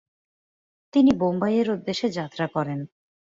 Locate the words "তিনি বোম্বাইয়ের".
0.93-1.67